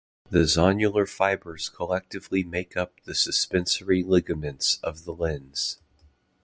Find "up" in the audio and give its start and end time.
2.75-2.95